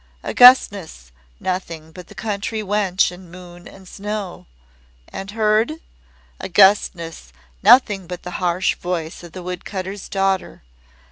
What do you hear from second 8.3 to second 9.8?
harsh voice of the wood